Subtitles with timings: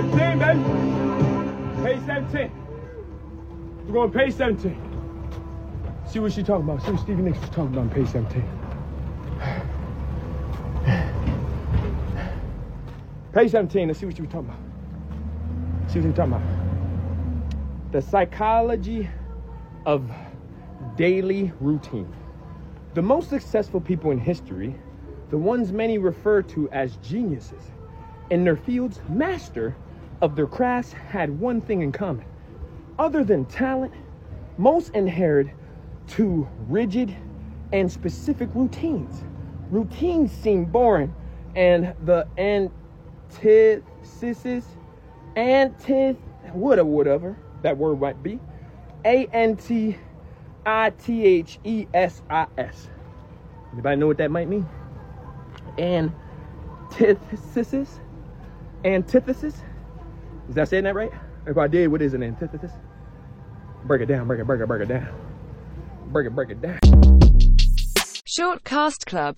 [0.00, 0.62] 17, baby.
[1.82, 2.50] Page 17.
[3.86, 4.74] We're going page 17.
[6.06, 6.82] See what she talking about.
[6.82, 8.42] See what Stevie Nicks was talking about on page 17.
[13.34, 14.58] Page 17, let's see what you were talking about.
[15.90, 17.92] See what you were talking about.
[17.92, 19.08] The psychology
[19.84, 20.10] of
[20.96, 22.10] daily routine.
[22.94, 24.74] The most successful people in history,
[25.28, 27.62] the ones many refer to as geniuses,
[28.30, 29.76] in their fields, master
[30.22, 32.24] of their crafts, had one thing in common.
[32.98, 33.92] Other than talent,
[34.58, 35.48] most inherit
[36.08, 37.16] to rigid
[37.72, 39.24] and specific routines.
[39.70, 41.14] Routines seem boring,
[41.54, 42.26] and the
[43.38, 44.66] antithesis,
[45.36, 46.16] antith,
[46.52, 48.38] whatever, whatever that word might be,
[49.04, 49.96] A N T
[50.66, 52.88] I T H E S I S.
[53.72, 54.68] Anybody know what that might mean?
[55.78, 58.00] Antithesis?
[58.84, 59.62] Antithesis?
[60.50, 61.12] Is that saying that right?
[61.46, 62.72] If I did, what is an antithesis?
[63.84, 65.08] Break it down, break it, break it, break it down.
[66.06, 66.80] Break it, break it down.
[68.24, 69.36] Short Cast Club